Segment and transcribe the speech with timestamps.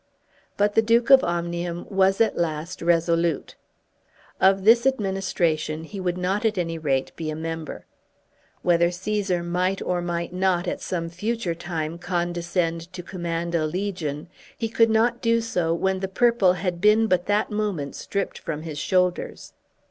[0.57, 3.53] But the Duke of Omnium was at last resolute.
[4.39, 7.85] Of this administration he would not at any rate be a member.
[8.63, 14.27] Whether Cæsar might or might not at some future time condescend to command a legion,
[14.57, 18.63] he could not do so when the purple had been but that moment stripped from
[18.63, 19.53] his shoulders.